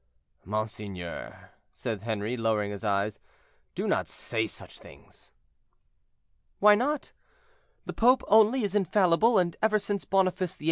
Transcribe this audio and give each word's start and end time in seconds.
"Monseigneur," 0.45 1.51
said 1.75 2.01
Henri, 2.01 2.35
lowering 2.35 2.71
his 2.71 2.83
eyes, 2.83 3.19
"do 3.75 3.87
not 3.87 4.07
say 4.07 4.47
such 4.47 4.79
things." 4.79 5.31
"Why 6.57 6.73
not? 6.73 7.11
The 7.85 7.93
pope 7.93 8.23
only 8.27 8.63
is 8.63 8.73
infallible, 8.73 9.37
and 9.37 9.55
ever 9.61 9.77
since 9.77 10.03
Boniface 10.05 10.57
VIII. 10.57 10.59